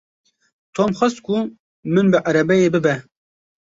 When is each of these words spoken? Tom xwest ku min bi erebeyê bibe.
Tom 0.75 0.89
xwest 0.97 1.17
ku 1.25 1.35
min 1.93 2.07
bi 2.11 2.17
erebeyê 2.29 2.69
bibe. 2.73 2.95